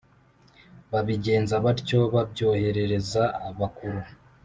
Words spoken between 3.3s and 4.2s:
abakuru